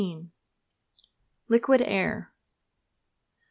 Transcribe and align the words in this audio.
LIQUID 1.47 1.83
AIR. 1.83 2.33